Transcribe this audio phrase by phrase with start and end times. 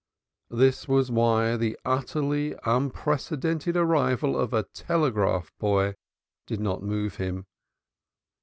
[0.49, 5.93] This was why the utterly unprecedented arrival of a telegraph boy
[6.47, 7.45] did not move him.